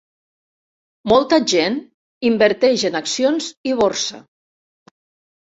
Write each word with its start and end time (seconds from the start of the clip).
Molta 1.11 1.37
gent 1.51 1.77
inverteix 2.31 2.87
en 2.91 2.99
accions 3.01 3.51
i 3.71 3.77
borsa 3.83 4.25